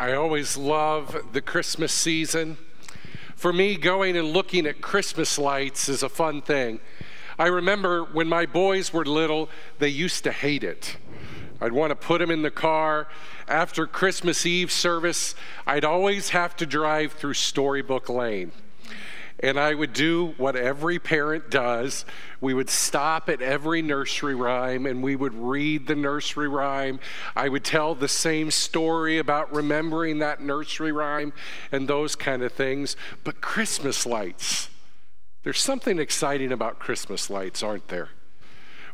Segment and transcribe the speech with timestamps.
[0.00, 2.56] I always love the Christmas season.
[3.36, 6.80] For me, going and looking at Christmas lights is a fun thing.
[7.38, 10.96] I remember when my boys were little, they used to hate it.
[11.60, 13.08] I'd want to put them in the car.
[13.46, 15.34] After Christmas Eve service,
[15.66, 18.52] I'd always have to drive through Storybook Lane.
[19.42, 22.04] And I would do what every parent does.
[22.42, 27.00] We would stop at every nursery rhyme and we would read the nursery rhyme.
[27.34, 31.32] I would tell the same story about remembering that nursery rhyme
[31.72, 32.96] and those kind of things.
[33.24, 34.68] But Christmas lights,
[35.42, 38.10] there's something exciting about Christmas lights, aren't there?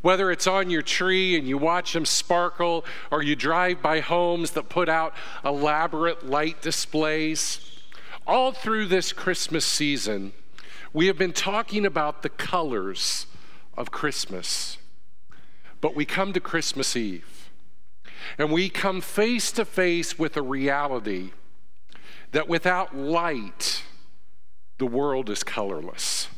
[0.02, 4.52] Whether it's on your tree and you watch them sparkle, or you drive by homes
[4.52, 7.75] that put out elaborate light displays,
[8.26, 10.32] all through this Christmas season,
[10.92, 13.26] we have been talking about the colors
[13.76, 14.78] of Christmas.
[15.80, 17.50] But we come to Christmas Eve,
[18.38, 21.30] and we come face to face with a reality
[22.32, 23.84] that without light,
[24.78, 26.28] the world is colorless.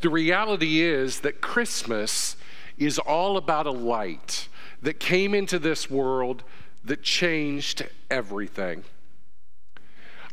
[0.00, 2.36] The reality is that Christmas
[2.76, 4.48] is all about a light
[4.82, 6.42] that came into this world
[6.84, 8.84] that changed everything.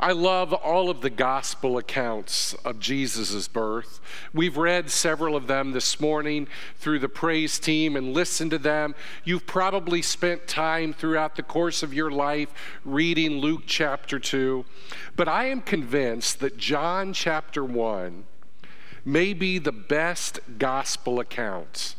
[0.01, 3.99] I love all of the gospel accounts of Jesus' birth.
[4.33, 8.95] We've read several of them this morning through the praise team and listened to them.
[9.23, 12.49] You've probably spent time throughout the course of your life
[12.83, 14.65] reading Luke chapter 2.
[15.15, 18.23] But I am convinced that John chapter 1
[19.05, 21.93] may be the best gospel account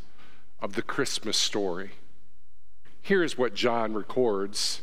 [0.60, 1.92] of the Christmas story.
[3.00, 4.82] Here's what John records.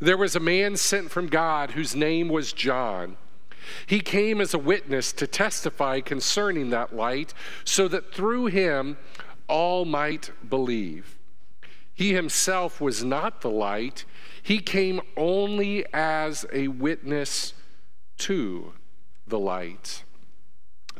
[0.00, 3.16] There was a man sent from God whose name was John.
[3.86, 8.96] He came as a witness to testify concerning that light, so that through him
[9.48, 11.16] all might believe.
[11.94, 14.04] He himself was not the light,
[14.42, 17.54] he came only as a witness
[18.18, 18.72] to
[19.26, 20.04] the light.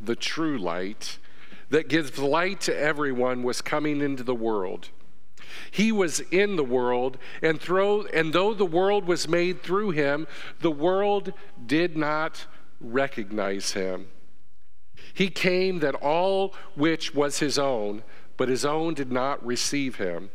[0.00, 1.18] The true light
[1.70, 4.90] that gives light to everyone was coming into the world.
[5.70, 10.26] He was in the world, and, through, and though the world was made through him,
[10.60, 11.32] the world
[11.66, 12.46] did not
[12.80, 14.08] recognize him.
[15.14, 18.02] He came that all which was his own,
[18.36, 20.30] but his own did not receive him.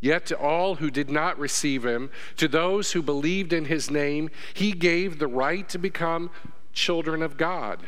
[0.00, 4.30] Yet to all who did not receive him, to those who believed in his name,
[4.54, 6.30] he gave the right to become
[6.72, 7.86] children of God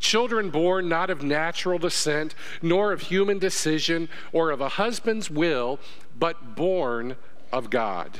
[0.00, 5.78] Children born not of natural descent, nor of human decision, or of a husband's will,
[6.18, 7.16] but born
[7.52, 8.18] of God.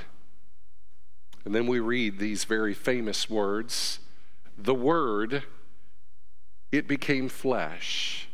[1.45, 4.01] And then we read these very famous words
[4.59, 5.45] The Word,
[6.71, 8.29] it became flesh,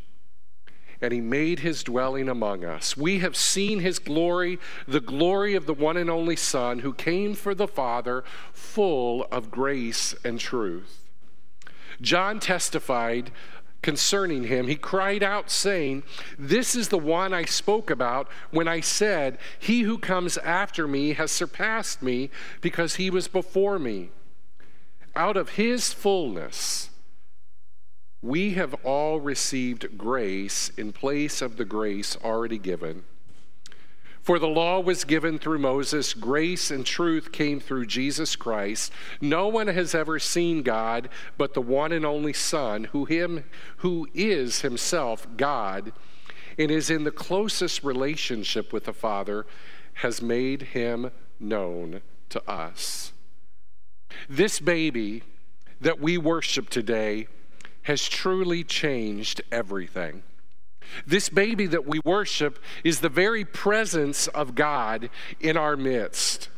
[1.00, 2.96] and He made His dwelling among us.
[2.96, 4.58] We have seen His glory,
[4.88, 9.52] the glory of the one and only Son, who came for the Father, full of
[9.52, 11.05] grace and truth.
[12.00, 13.30] John testified
[13.82, 14.66] concerning him.
[14.66, 16.02] He cried out, saying,
[16.38, 21.12] This is the one I spoke about when I said, He who comes after me
[21.12, 24.10] has surpassed me because he was before me.
[25.14, 26.90] Out of his fullness,
[28.20, 33.04] we have all received grace in place of the grace already given.
[34.26, 38.90] For the law was given through Moses, grace and truth came through Jesus Christ.
[39.20, 43.44] No one has ever seen God but the one and only Son, who him
[43.76, 45.92] who is himself God
[46.58, 49.46] and is in the closest relationship with the Father
[49.94, 52.00] has made him known
[52.30, 53.12] to us.
[54.28, 55.22] This baby
[55.80, 57.28] that we worship today
[57.82, 60.24] has truly changed everything.
[61.06, 65.10] This baby that we worship is the very presence of God
[65.40, 66.48] in our midst.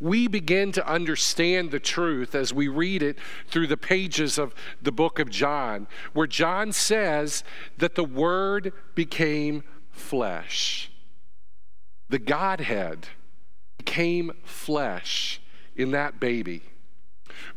[0.00, 3.16] we begin to understand the truth as we read it
[3.46, 4.52] through the pages of
[4.82, 7.44] the book of John, where John says
[7.78, 10.90] that the Word became flesh.
[12.08, 13.08] The Godhead
[13.78, 15.40] became flesh
[15.76, 16.62] in that baby.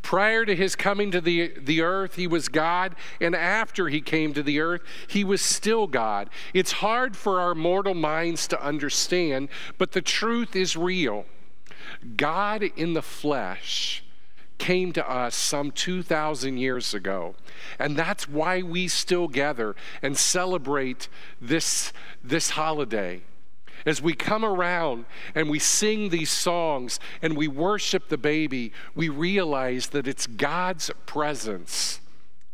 [0.01, 4.33] Prior to his coming to the, the earth, he was God, and after he came
[4.33, 6.29] to the earth, he was still God.
[6.53, 11.25] It's hard for our mortal minds to understand, but the truth is real.
[12.15, 14.03] God in the flesh
[14.57, 17.35] came to us some 2,000 years ago.
[17.77, 21.09] And that's why we still gather and celebrate
[21.41, 21.91] this,
[22.23, 23.23] this holiday.
[23.85, 25.05] As we come around
[25.35, 30.89] and we sing these songs and we worship the baby, we realize that it's God's
[31.05, 32.01] presence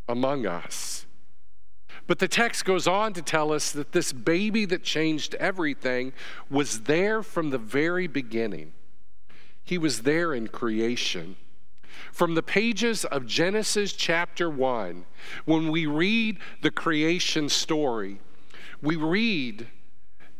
[0.10, 1.06] among us.
[2.06, 6.12] But the text goes on to tell us that this baby that changed everything
[6.50, 8.74] was there from the very beginning.
[9.64, 11.38] He was there in creation.
[12.12, 15.06] From the pages of Genesis chapter 1,
[15.46, 18.20] when we read the creation story,
[18.82, 19.68] we read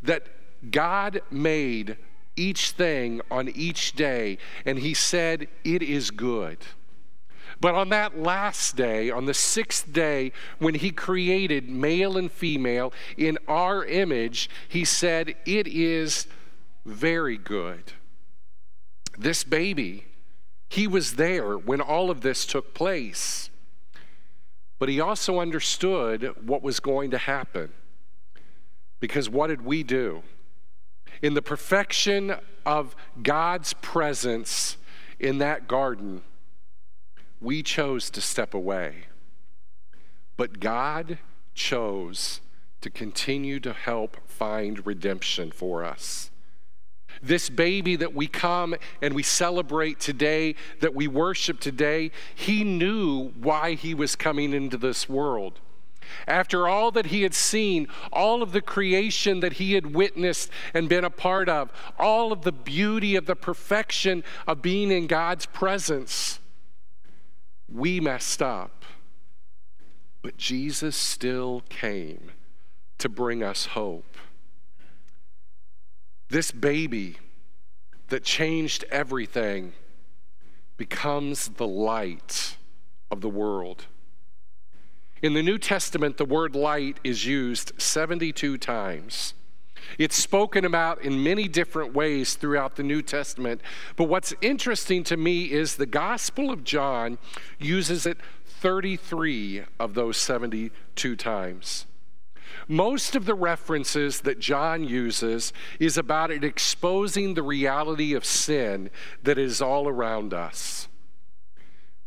[0.04, 0.28] that
[0.70, 1.98] God made
[2.36, 6.60] each thing on each day, and He said, It is good.
[7.60, 12.94] But on that last day, on the sixth day, when He created male and female
[13.18, 16.28] in our image, He said, It is
[16.86, 17.94] very good.
[19.18, 20.06] This baby,
[20.72, 23.50] he was there when all of this took place.
[24.80, 27.74] But he also understood what was going to happen.
[29.00, 30.24] Because what did we do?
[31.22, 32.36] In the perfection
[32.66, 34.78] of God's presence
[35.20, 36.24] in that garden,
[37.40, 39.06] we chose to step away.
[40.38, 41.20] But God
[41.54, 42.42] chose
[42.82, 46.32] to continue to help find redemption for us.
[47.22, 53.30] This baby that we come and we celebrate today, that we worship today, he knew
[53.40, 55.60] why he was coming into this world.
[56.28, 60.90] After all that he had seen, all of the creation that he had witnessed and
[60.90, 65.46] been a part of, all of the beauty of the perfection of being in God's
[65.46, 66.40] presence,
[67.68, 68.84] we messed up.
[70.22, 72.32] But Jesus still came
[73.00, 74.18] to bring us hope.
[76.30, 77.18] This baby
[78.10, 79.74] that changed everything
[80.78, 82.58] becomes the light
[83.10, 83.86] of the world.
[85.22, 89.36] In the New Testament, the word light is used 72 times.
[90.00, 93.62] It's spoken about in many different ways throughout the New Testament.
[93.96, 97.20] But what's interesting to me is the Gospel of John
[97.60, 101.86] uses it 33 of those 72 times.
[102.68, 108.90] Most of the references that John uses is about it exposing the reality of sin
[109.24, 110.88] that is all around us.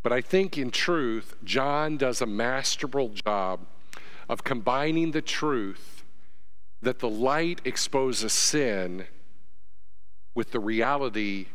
[0.05, 3.61] But I think in truth, John does a masterful job
[4.29, 6.05] of combining the truth
[6.83, 9.06] that the light exposes sin
[10.35, 11.47] with the reality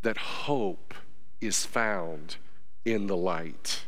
[0.00, 0.94] that hope
[1.42, 2.36] is found
[2.86, 3.84] in the light.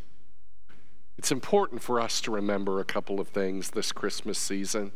[1.16, 4.92] It's important for us to remember a couple of things this Christmas season.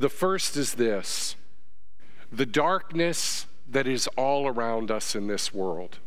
[0.00, 1.36] The first is this
[2.32, 6.00] the darkness that is all around us in this world.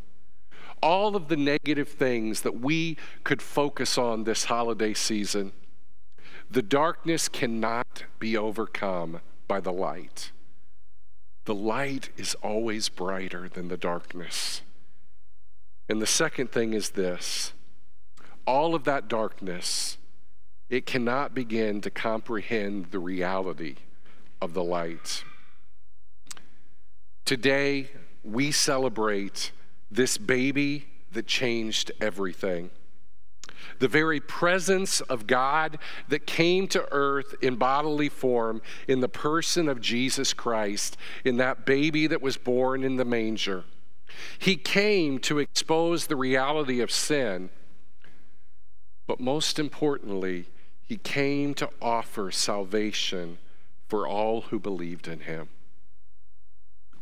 [0.83, 5.53] All of the negative things that we could focus on this holiday season,
[6.51, 10.34] the darkness cannot be overcome by the light.
[11.46, 14.62] The light is always brighter than the darkness.
[15.88, 17.53] And the second thing is this
[18.46, 19.98] all of that darkness,
[20.69, 23.75] it cannot begin to comprehend the reality
[24.41, 25.24] of the light.
[27.24, 27.89] Today,
[28.22, 29.53] we celebrate
[29.93, 32.69] this baby that changed everything.
[33.79, 39.67] The very presence of God that came to earth in bodily form in the person
[39.67, 43.63] of Jesus Christ, in that baby that was born in the manger.
[44.38, 47.50] He came to expose the reality of sin
[49.07, 50.45] but most importantly,
[50.81, 53.38] he came to offer salvation
[53.88, 55.50] for all who believed in him.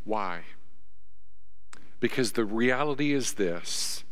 [0.04, 0.42] Why?
[2.02, 4.04] Because the reality is this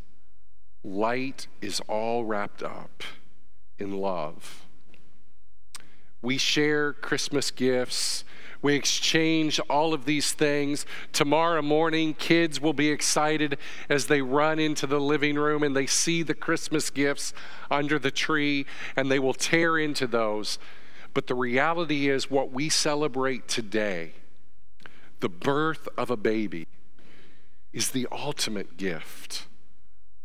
[0.81, 3.03] light is all wrapped up
[3.77, 4.65] in love.
[6.21, 8.23] We share Christmas gifts
[8.61, 10.85] we exchange all of these things.
[11.13, 15.85] Tomorrow morning, kids will be excited as they run into the living room and they
[15.85, 17.33] see the Christmas gifts
[17.71, 18.65] under the tree
[18.97, 20.59] and they will tear into those.
[21.13, 24.11] But the reality is, what we celebrate today,
[25.21, 26.67] the birth of a baby,
[27.71, 29.45] is the ultimate gift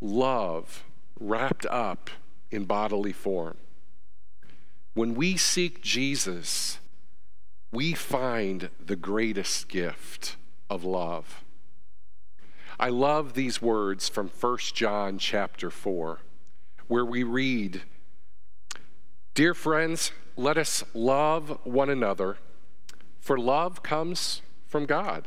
[0.01, 0.85] love
[1.19, 2.11] wrapped up
[2.51, 3.57] in bodily form.
[4.95, 6.79] When we seek Jesus,
[7.73, 10.37] we find the greatest gift
[10.71, 11.43] of love.
[12.79, 16.21] I love these words from 1 John chapter 4,
[16.87, 17.83] where we read,
[19.35, 22.39] Dear friends, let us love one another,
[23.21, 25.27] for love comes from God.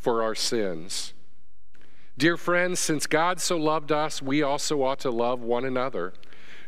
[0.00, 1.12] for our sins.
[2.18, 6.12] Dear friends, since God so loved us, we also ought to love one another.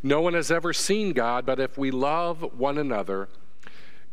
[0.03, 3.29] No one has ever seen God, but if we love one another,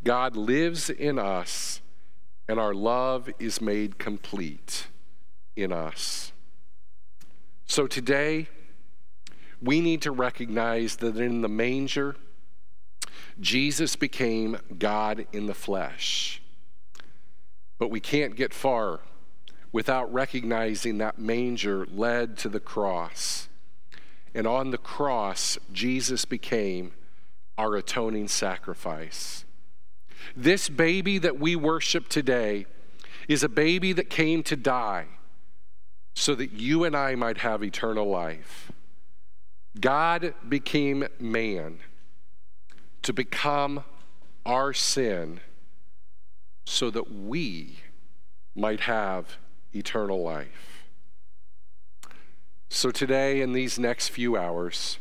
[0.03, 1.81] God lives in us,
[2.47, 4.87] and our love is made complete
[5.55, 6.31] in us.
[7.65, 8.47] So today,
[9.61, 12.15] we need to recognize that in the manger,
[13.39, 16.41] Jesus became God in the flesh.
[17.77, 19.01] But we can't get far
[19.71, 23.49] without recognizing that manger led to the cross.
[24.33, 26.93] And on the cross, Jesus became
[27.57, 29.45] our atoning sacrifice.
[30.35, 32.65] This baby that we worship today
[33.27, 35.07] is a baby that came to die
[36.15, 38.71] so that you and I might have eternal life.
[39.79, 41.79] God became man
[43.03, 43.83] to become
[44.45, 45.39] our sin
[46.65, 47.79] so that we
[48.55, 49.37] might have
[49.73, 50.83] eternal life.
[52.69, 54.99] So, today, in these next few hours,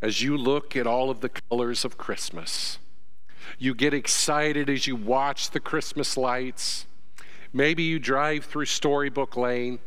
[0.00, 2.78] as you look at all of the colors of Christmas,
[3.58, 6.86] you get excited as you watch the Christmas lights.
[7.52, 9.78] Maybe you drive through Storybook Lane.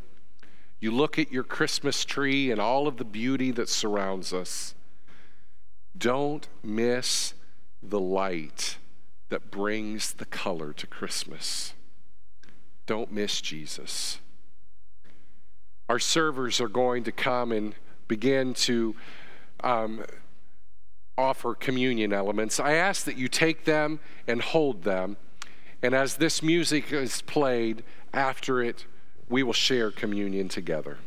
[0.80, 4.76] You look at your Christmas tree and all of the beauty that surrounds us.
[5.98, 7.34] Don't miss
[7.82, 8.78] the light
[9.30, 11.74] that brings the color to Christmas.
[12.86, 14.20] Don't miss Jesus.
[15.90, 17.76] Our servers are going to come and
[18.08, 18.96] begin to
[19.64, 20.04] um,
[21.18, 22.60] offer communion elements.
[22.60, 25.18] I ask that you take them and hold them.
[25.82, 28.86] And as this music is played, after it,
[29.30, 30.98] we will share communion together.